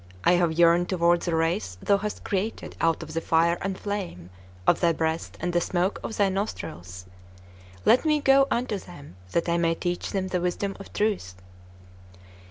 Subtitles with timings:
[0.23, 4.31] I have yearned toward the race thou hast created out of the fire and flame
[4.65, 7.05] of thy breast and the smoke of thy nostrils.
[7.85, 11.35] Let me go unto them, that I may teach them the wisdom of truth."